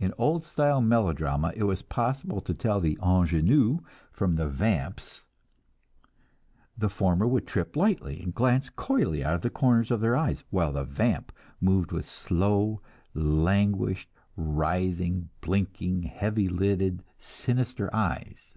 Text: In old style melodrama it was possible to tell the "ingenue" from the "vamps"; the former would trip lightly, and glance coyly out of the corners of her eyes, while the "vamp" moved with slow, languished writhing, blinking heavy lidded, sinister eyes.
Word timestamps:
In 0.00 0.12
old 0.18 0.44
style 0.44 0.80
melodrama 0.80 1.52
it 1.54 1.62
was 1.62 1.82
possible 1.82 2.40
to 2.40 2.52
tell 2.52 2.80
the 2.80 2.98
"ingenue" 3.00 3.78
from 4.10 4.32
the 4.32 4.48
"vamps"; 4.48 5.22
the 6.76 6.88
former 6.88 7.24
would 7.24 7.46
trip 7.46 7.76
lightly, 7.76 8.20
and 8.20 8.34
glance 8.34 8.68
coyly 8.68 9.22
out 9.22 9.36
of 9.36 9.42
the 9.42 9.48
corners 9.48 9.92
of 9.92 10.00
her 10.00 10.16
eyes, 10.16 10.42
while 10.50 10.72
the 10.72 10.82
"vamp" 10.82 11.30
moved 11.60 11.92
with 11.92 12.08
slow, 12.08 12.82
languished 13.14 14.08
writhing, 14.34 15.28
blinking 15.40 16.02
heavy 16.02 16.48
lidded, 16.48 17.04
sinister 17.20 17.88
eyes. 17.94 18.54